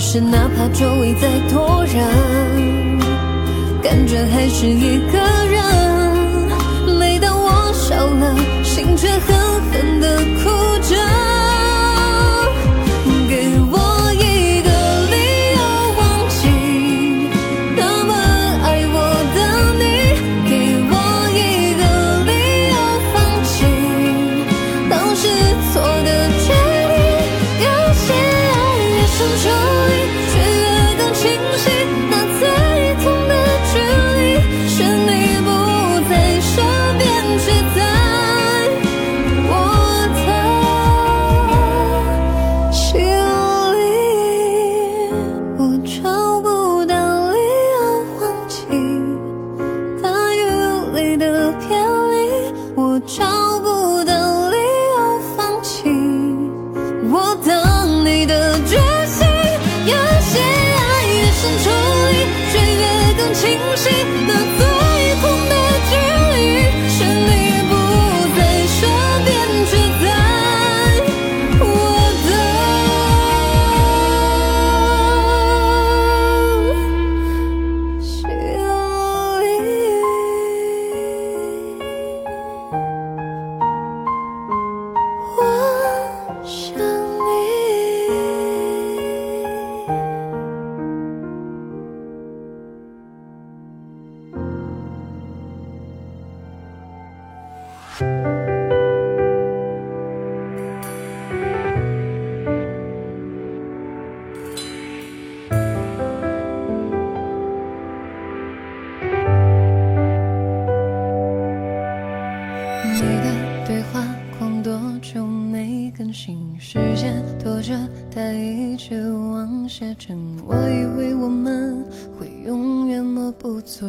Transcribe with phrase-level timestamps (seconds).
[0.00, 3.00] 只是哪怕周围再多人，
[3.82, 5.18] 感觉还是一个
[5.50, 6.96] 人。
[7.00, 9.37] 每当我笑了，心却很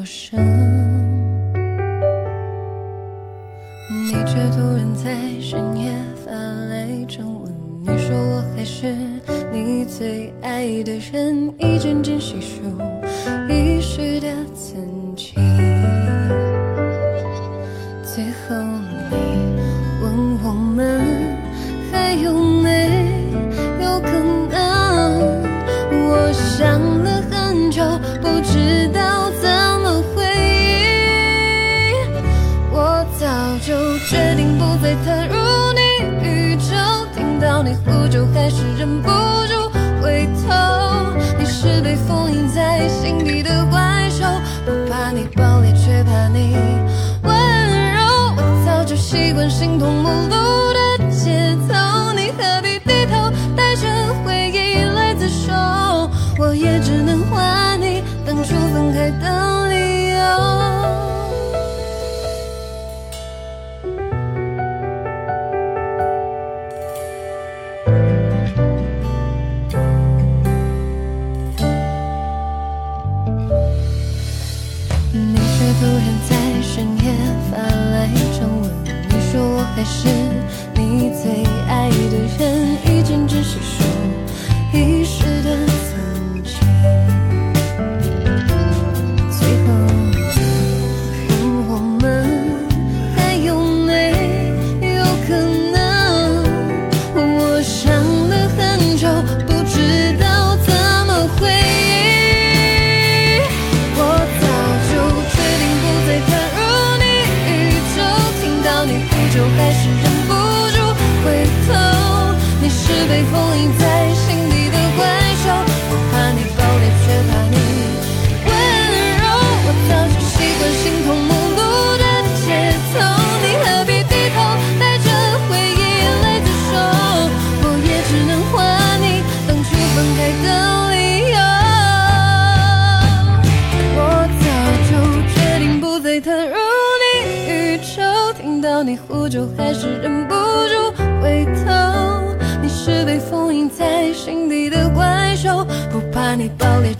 [0.09, 0.38] ocean.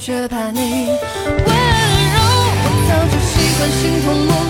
[0.09, 2.17] 却怕你温柔，
[2.65, 4.48] 我早就习惯心痛。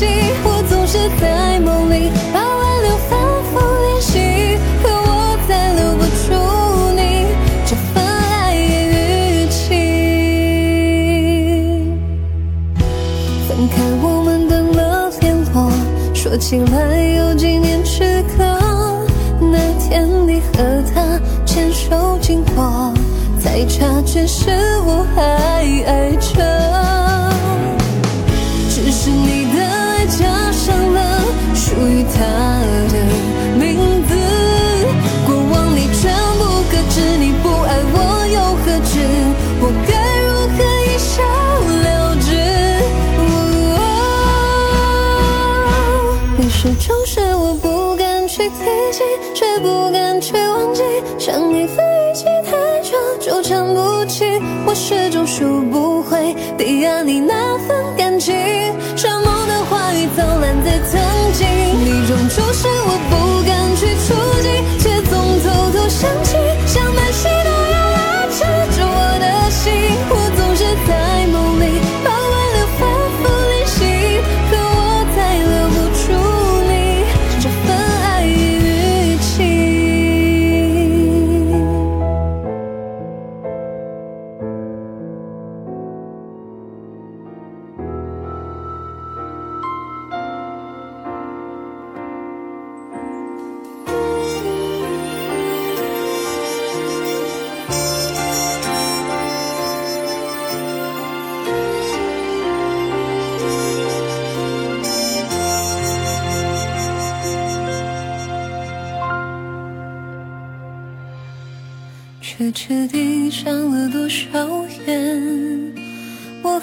[0.00, 0.08] 我的心。
[0.42, 6.28] 我总是在梦里把挽留反复练习，可我再留不住
[6.96, 7.00] 你
[7.66, 9.58] 这份爱与情。
[13.46, 15.70] 分开我们断了联络，
[16.14, 16.74] 说起来
[17.16, 18.44] 有几年之隔。
[19.40, 21.20] 那天你和他。
[21.46, 22.92] 牵手经过，
[23.40, 24.50] 才察觉是
[24.86, 25.20] 我还
[25.84, 26.39] 爱着。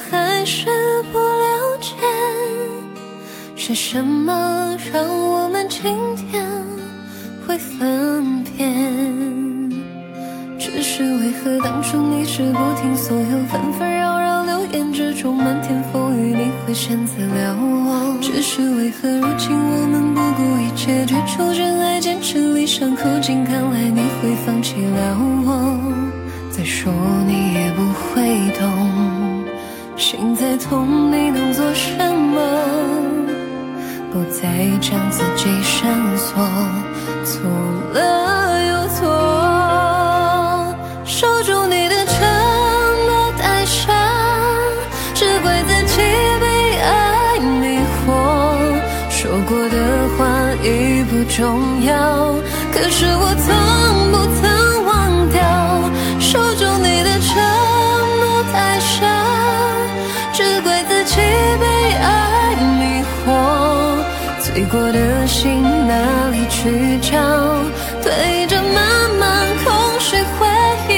[0.09, 0.67] 还是
[1.11, 1.95] 不了解，
[3.55, 5.81] 是什么让我们今
[6.15, 6.45] 天
[7.45, 9.69] 会分辨？
[10.59, 18.17] 只是为何当初你是不听所有纷纷扰扰流言之中漫天风雨，你会选择了我？
[18.21, 25.77] 只是为何如今我们不顾一切追逐真爱，坚持理想，苦尽甘来你会放弃了我？
[26.51, 26.91] 再说
[27.27, 28.67] 你也不会懂，
[30.47, 32.39] 心在痛，你能做什么？
[34.13, 34.47] 不再
[34.79, 36.37] 将自己深锁，
[37.25, 37.41] 错
[37.93, 39.03] 了又错，
[41.03, 42.15] 守住你的承
[43.07, 43.91] 诺太傻，
[45.13, 45.97] 只怪自己
[46.39, 48.15] 被爱迷惑。
[49.09, 49.75] 说过的
[50.17, 50.23] 话
[50.63, 52.33] 已不重要，
[52.71, 53.53] 可是我从
[64.79, 67.17] 我的心哪里去找？
[68.03, 70.47] 对着满满空虚回
[70.87, 70.93] 忆，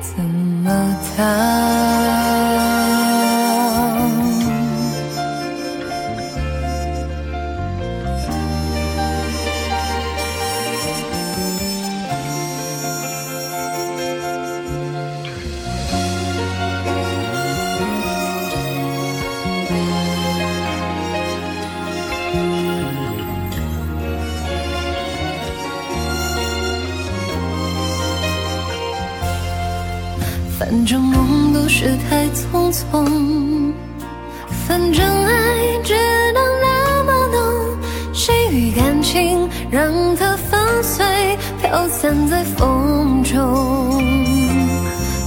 [0.00, 1.67] 怎么逃？
[32.70, 33.72] 匆匆，
[34.66, 35.32] 反正爱
[35.82, 35.94] 只
[36.32, 37.76] 能那么浓，
[38.12, 41.04] 谁与感情让它粉碎。
[41.60, 44.02] 飘散在风中。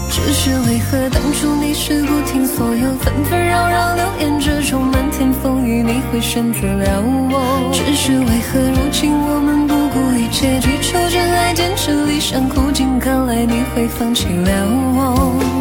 [0.10, 7.02] 只是为何当初你是不听所有纷纷扰扰流言之中漫天风雨，你会选择了
[7.32, 7.72] 我？
[7.74, 15.61] 只是为何如今我们不顾一切追求真爱，坚持理想，苦尽甘来，你会放弃了我？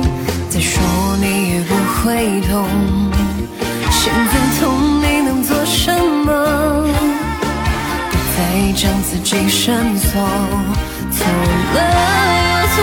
[0.60, 0.82] 再说
[1.18, 2.68] 你也不会懂，
[3.90, 6.28] 现在痛你能做什么？
[8.10, 8.38] 不再
[8.76, 10.20] 将自己深锁，
[11.16, 11.24] 错
[11.72, 11.78] 了
[12.52, 12.78] 又错，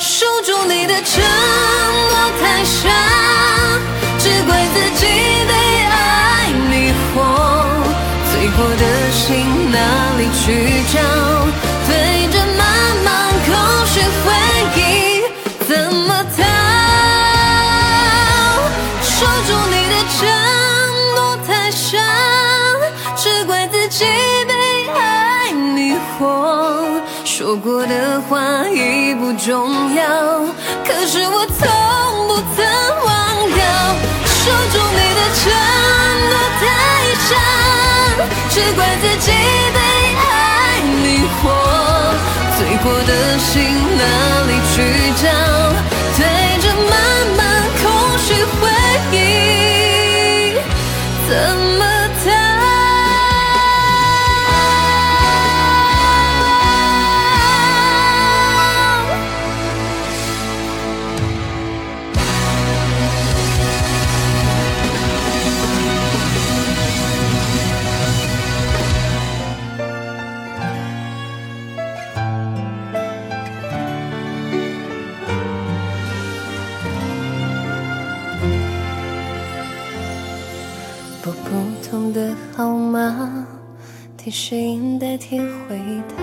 [0.00, 1.22] 守住你的承
[2.10, 2.90] 诺太傻，
[4.18, 5.06] 只怪自己
[5.46, 5.52] 被
[5.86, 7.14] 爱迷惑，
[8.32, 9.78] 醉过的心哪
[10.18, 10.42] 里去
[10.92, 10.98] 找？
[27.48, 30.04] 说过的话已不重要，
[30.84, 31.64] 可是我从
[32.28, 32.60] 不曾
[33.06, 33.08] 忘
[33.56, 33.64] 掉。
[34.26, 35.40] 守住你的承
[36.28, 36.62] 诺太
[37.24, 37.30] 傻，
[38.50, 39.32] 只怪自己
[39.72, 39.78] 被
[40.20, 41.40] 爱迷惑。
[42.58, 43.56] 醉过的心
[43.96, 44.04] 哪
[44.44, 44.76] 里去
[45.22, 45.24] 找？
[84.28, 85.80] 提醒代替回
[86.14, 86.22] 答，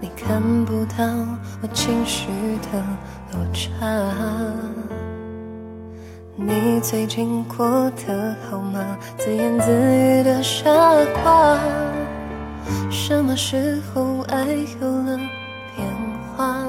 [0.00, 1.04] 你看不到
[1.60, 2.28] 我情绪
[2.70, 2.80] 的
[3.32, 3.84] 落差。
[6.36, 8.96] 你最近过得好吗？
[9.16, 10.70] 自言自语的傻
[11.20, 11.58] 瓜，
[12.88, 14.44] 什么时候爱
[14.80, 15.16] 有了
[15.74, 15.88] 变
[16.36, 16.64] 化？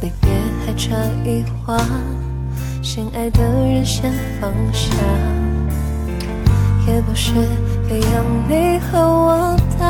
[0.00, 0.30] 离别
[0.64, 1.76] 还差一划。
[2.82, 4.94] 心爱的人先放下，
[6.86, 7.34] 也不是
[7.88, 9.82] 培养你和我的。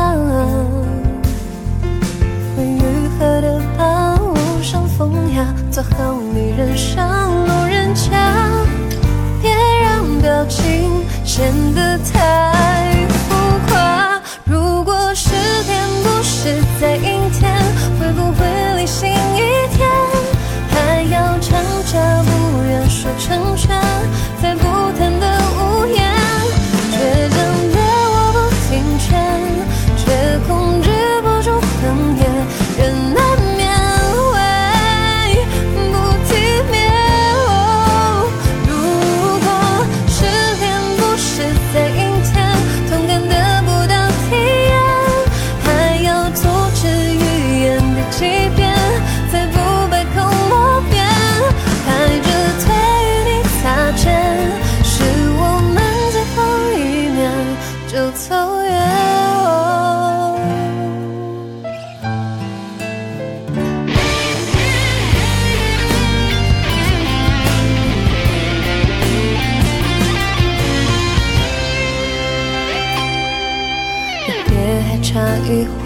[2.55, 8.11] 会愈合的疤，无伤风雅，做好你人上路人甲，
[9.43, 9.51] 别
[9.83, 12.98] 让表情显得太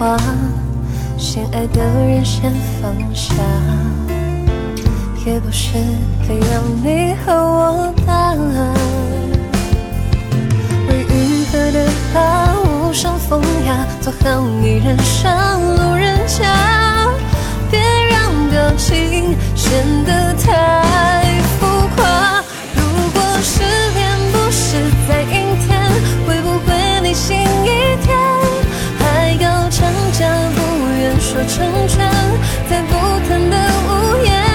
[0.02, 0.18] 一划，
[1.16, 3.34] 心爱的人先放下，
[5.24, 5.74] 也不是
[6.26, 8.34] 非要你和我打。
[10.88, 17.08] 未愈合的疤，无伤风雅，做好你人上路人甲，
[17.70, 19.70] 别让表情显
[20.04, 21.21] 得太
[31.46, 32.08] 成全，
[32.70, 32.92] 在不
[33.28, 33.56] 谈的
[33.88, 34.51] 屋檐，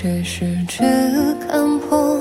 [0.00, 0.78] 却是只
[1.48, 2.17] 看破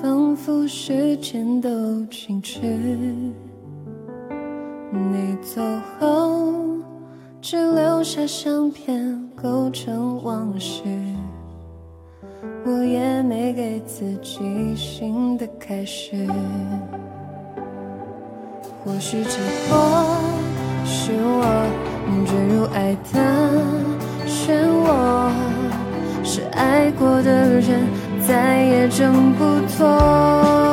[0.00, 1.68] 仿佛时间都
[2.06, 2.58] 静止。
[4.90, 5.60] 你走
[5.98, 6.54] 后，
[7.42, 10.82] 只留下相片构成往事。
[12.64, 16.26] 我也没给自己新的开始。
[18.82, 19.36] 或许寂
[19.68, 19.74] 寞
[20.86, 21.44] 是我
[22.24, 23.20] 坠入爱的
[24.26, 25.30] 漩涡，
[26.24, 28.09] 是爱过的人。
[28.30, 30.69] 再也挣不脱。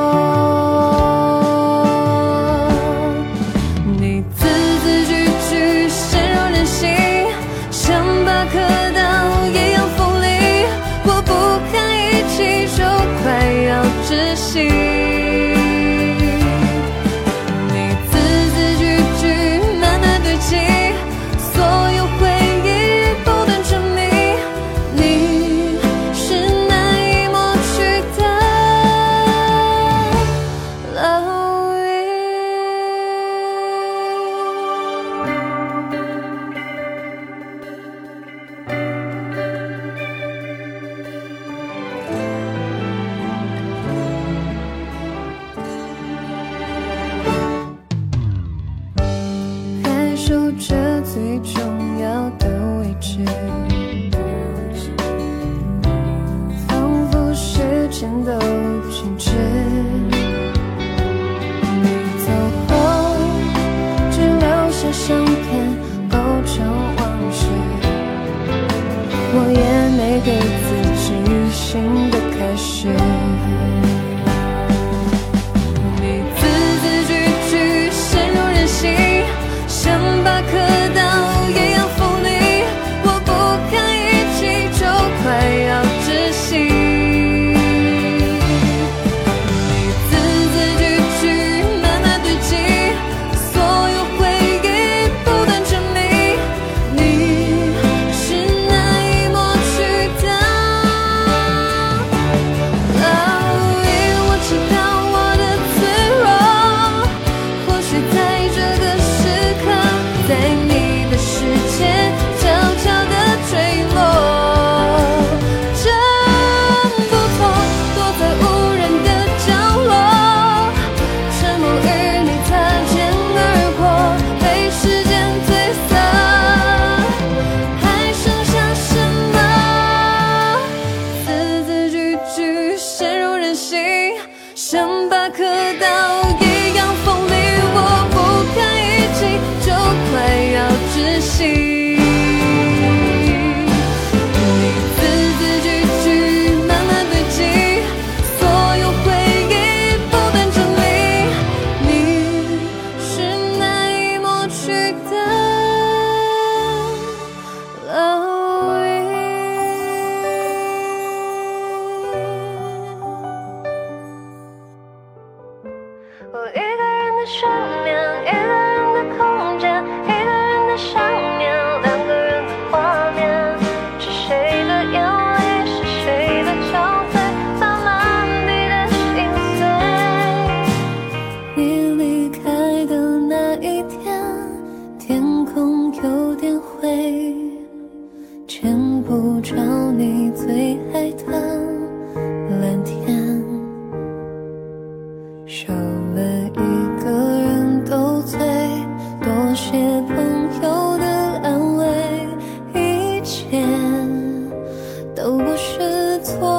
[205.15, 206.56] 都不是错。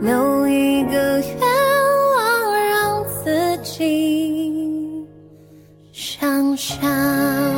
[0.00, 1.38] 留一个愿
[2.16, 5.06] 望，让自己
[5.92, 7.55] 想象。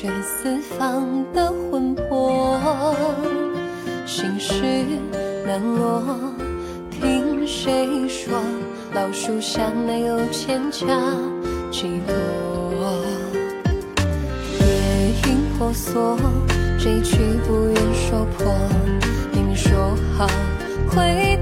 [0.00, 2.58] 却四方的魂魄
[4.06, 4.62] 心事
[5.44, 6.02] 难落
[6.90, 8.32] 听谁说
[8.94, 10.86] 老树下没有蒹葭
[11.70, 12.16] 几朵
[14.40, 16.16] 月影婆娑
[16.78, 18.54] 谁去不愿说破
[19.34, 20.26] 明明说好
[20.88, 21.38] 会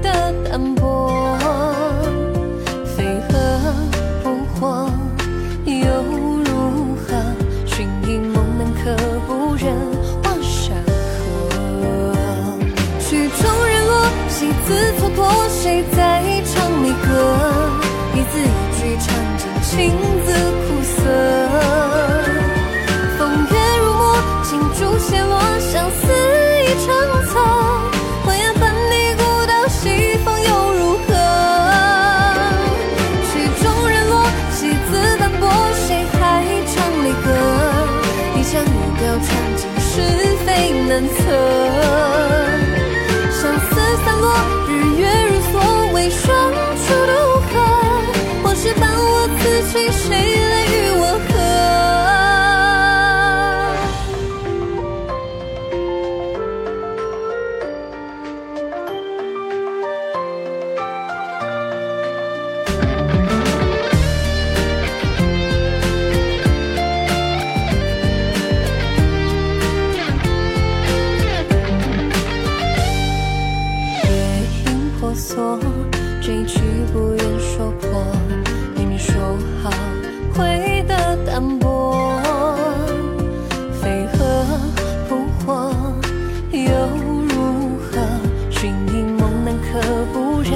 [88.59, 89.79] 寻你梦难，可
[90.11, 90.51] 不忍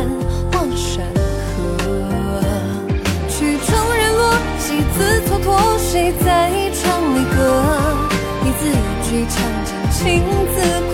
[0.52, 1.06] 望山
[1.56, 1.62] 河。
[3.30, 5.48] 曲终人落，几次蹉跎，
[5.80, 6.84] 谁在唱
[7.16, 7.40] 离歌？
[8.44, 8.72] 一字一
[9.08, 10.02] 句唱尽情
[10.54, 10.93] 字。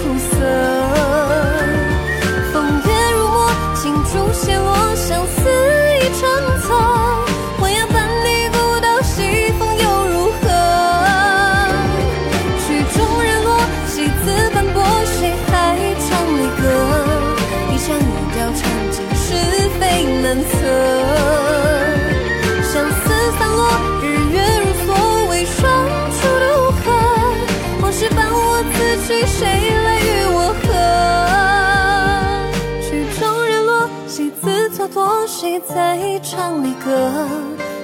[35.67, 37.27] 再唱离歌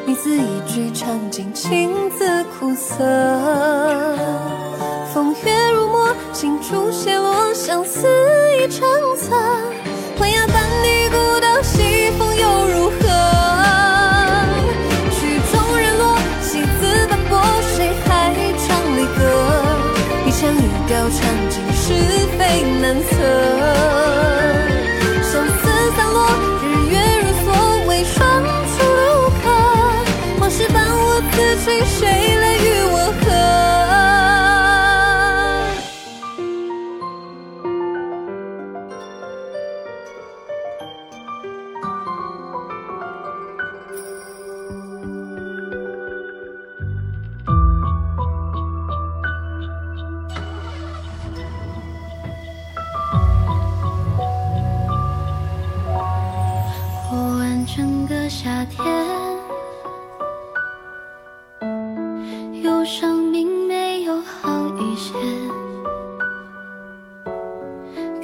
[0.08, 3.04] 一字一句唱尽情字苦涩。
[5.14, 8.08] 风月如墨情初写落相思
[8.60, 9.36] 一成册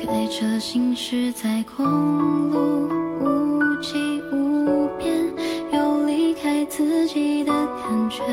[0.05, 2.89] 开车行驶在公路
[3.19, 5.15] 无际无边
[5.71, 8.23] 有离开自己的感觉。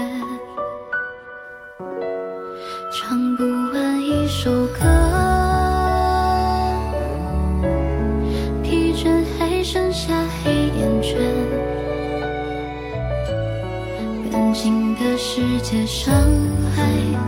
[2.90, 3.44] 唱不
[3.74, 4.80] 完一首歌
[8.62, 11.20] 疲倦还剩下黑眼圈
[14.32, 16.14] 感情的世界伤
[16.74, 17.27] 害。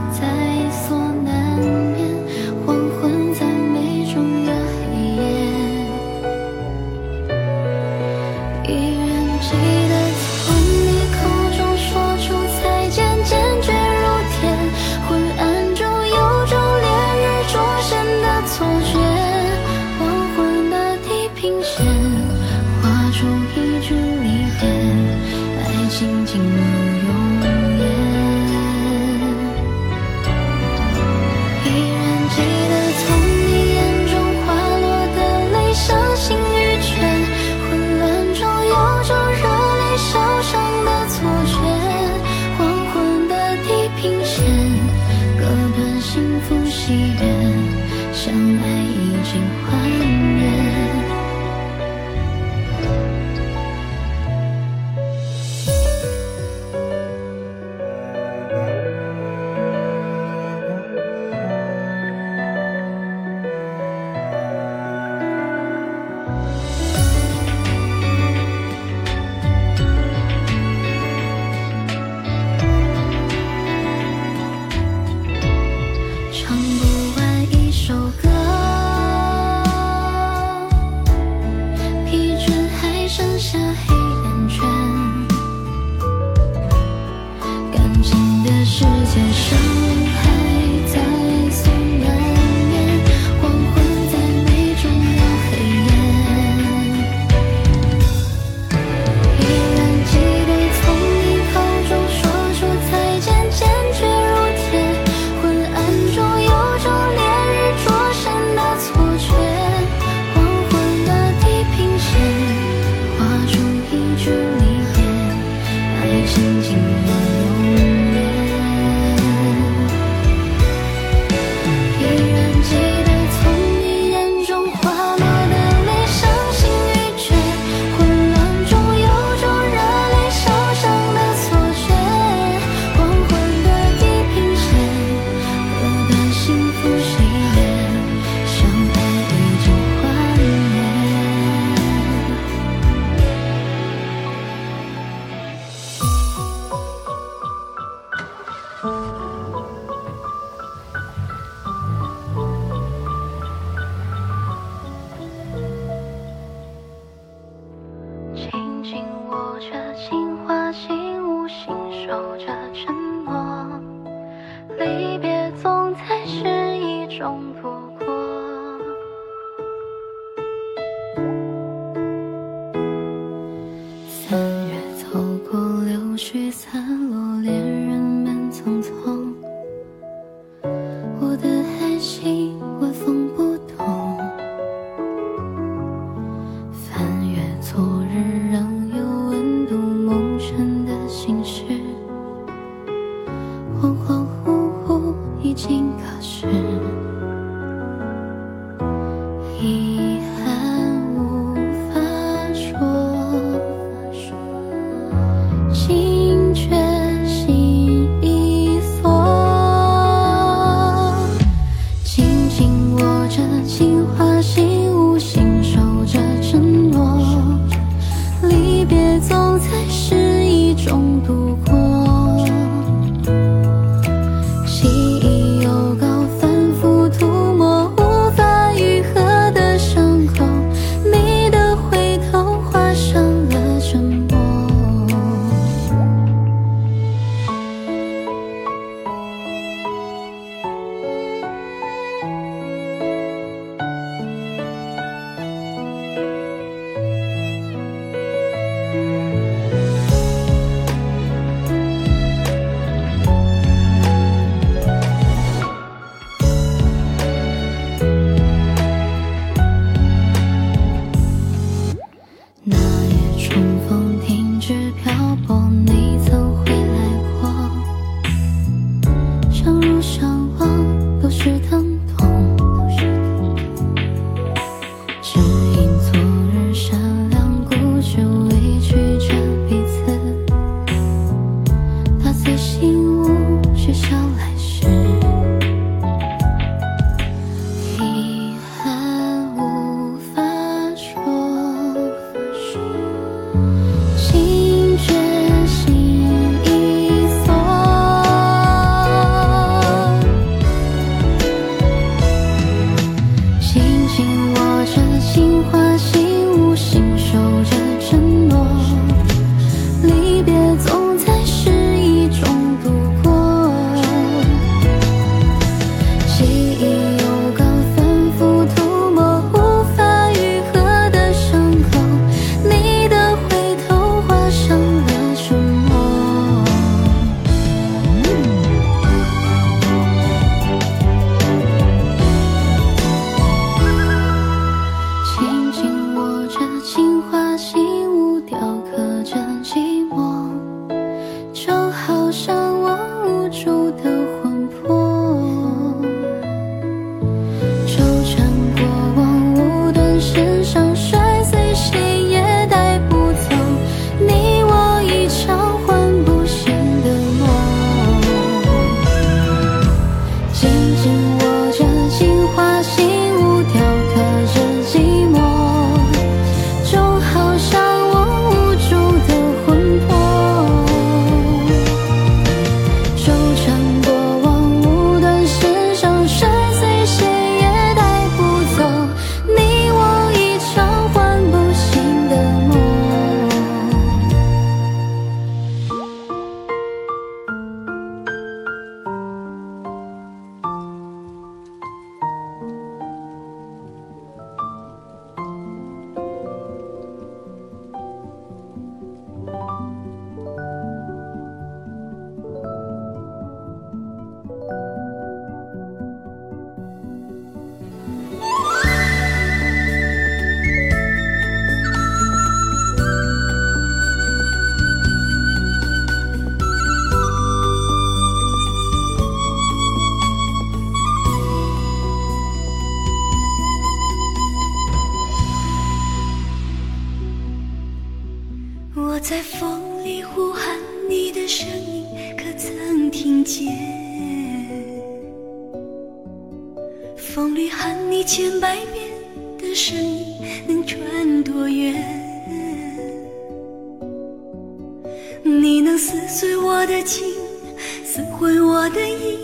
[448.93, 449.39] 的影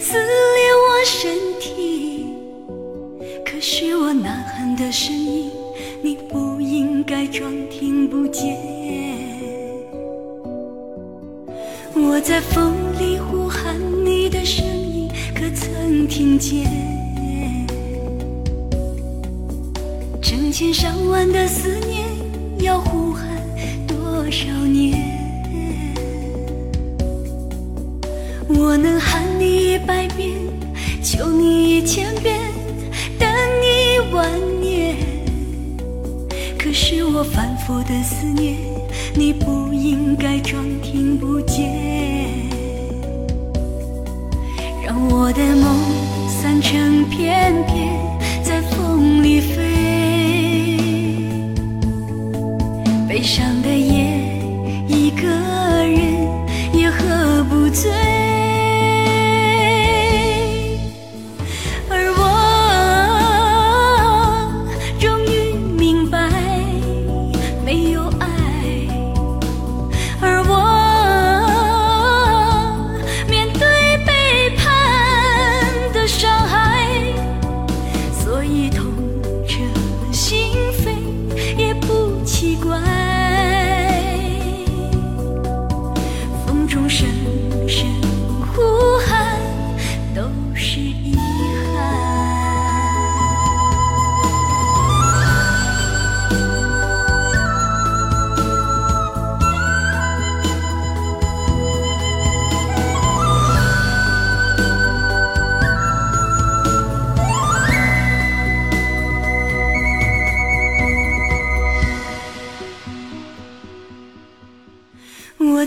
[0.00, 2.26] 撕裂我身体。
[3.44, 5.50] 可是我呐喊的声音
[6.02, 8.67] 你不应该装听不见。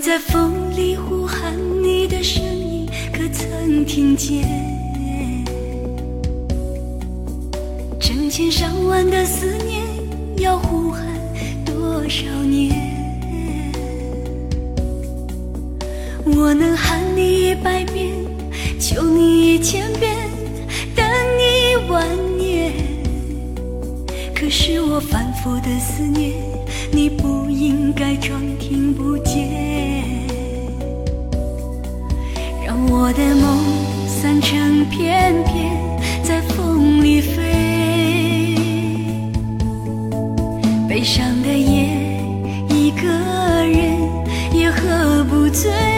[0.01, 4.43] 在风里呼喊你的声音，可曾听见？
[7.99, 9.85] 成千上万的思念
[10.37, 11.05] 要呼喊
[11.63, 12.75] 多少年？
[16.25, 18.11] 我能喊你一百遍，
[18.79, 20.15] 求你一千遍，
[20.95, 21.05] 等
[21.37, 21.43] 你
[21.73, 22.07] 一万
[22.39, 22.73] 年。
[24.33, 26.33] 可是我反复的思念，
[26.93, 29.49] 你不应该装听不见
[32.65, 33.63] 让我的梦
[34.07, 35.71] 散成片片
[36.23, 37.61] 在风里飞。
[40.87, 41.87] 悲伤的夜
[42.69, 43.07] 一个
[43.65, 43.97] 人
[44.53, 45.90] 也喝不醉。